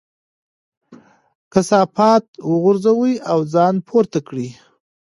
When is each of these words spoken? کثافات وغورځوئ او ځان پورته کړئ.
کثافات 1.53 2.25
وغورځوئ 2.51 3.13
او 3.31 3.39
ځان 3.53 3.75
پورته 3.87 4.19
کړئ. 4.27 4.49